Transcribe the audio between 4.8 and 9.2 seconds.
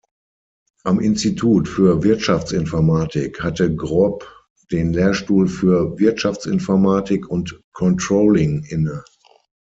Lehrstuhl für Wirtschaftsinformatik und Controlling inne.